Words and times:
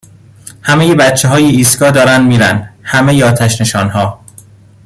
همهی 0.61 0.95
بچههای 0.95 1.43
ایستگاه 1.43 1.91
دارن 1.91 2.23
میرن 2.23 2.69
همهی 2.83 3.23
آتشنشانها 3.23 4.19